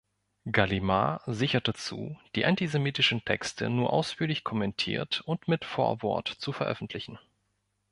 Gallimard 0.51 1.21
sicherte 1.27 1.75
zu, 1.75 2.17
die 2.35 2.43
antisemitischen 2.45 3.23
Texte 3.23 3.69
nur 3.69 3.93
ausführlich 3.93 4.43
kommentiert 4.43 5.21
und 5.27 5.47
mit 5.47 5.63
Vorwort 5.63 6.27
zu 6.27 6.51
veröffentlichen. 6.53 7.19